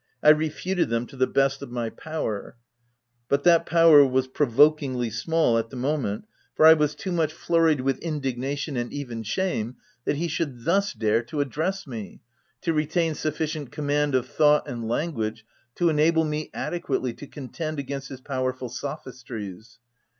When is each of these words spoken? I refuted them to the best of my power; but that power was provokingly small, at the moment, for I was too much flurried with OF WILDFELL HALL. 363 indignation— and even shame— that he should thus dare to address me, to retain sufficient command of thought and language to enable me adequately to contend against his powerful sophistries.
I 0.23 0.29
refuted 0.29 0.89
them 0.89 1.05
to 1.05 1.15
the 1.15 1.27
best 1.27 1.61
of 1.61 1.69
my 1.69 1.91
power; 1.91 2.57
but 3.29 3.43
that 3.43 3.67
power 3.67 4.03
was 4.03 4.27
provokingly 4.27 5.11
small, 5.11 5.59
at 5.59 5.69
the 5.69 5.75
moment, 5.75 6.25
for 6.55 6.65
I 6.65 6.73
was 6.73 6.95
too 6.95 7.11
much 7.11 7.31
flurried 7.31 7.81
with 7.81 7.97
OF 7.97 8.03
WILDFELL 8.05 8.11
HALL. 8.13 8.19
363 8.21 8.77
indignation— 8.77 8.77
and 8.77 8.91
even 8.99 9.21
shame— 9.21 9.75
that 10.05 10.15
he 10.15 10.27
should 10.27 10.65
thus 10.65 10.93
dare 10.95 11.21
to 11.21 11.39
address 11.41 11.85
me, 11.85 12.19
to 12.61 12.73
retain 12.73 13.13
sufficient 13.13 13.71
command 13.71 14.15
of 14.15 14.25
thought 14.27 14.67
and 14.67 14.87
language 14.87 15.45
to 15.75 15.89
enable 15.89 16.23
me 16.23 16.49
adequately 16.51 17.13
to 17.13 17.27
contend 17.27 17.77
against 17.77 18.09
his 18.09 18.21
powerful 18.21 18.69
sophistries. 18.69 19.77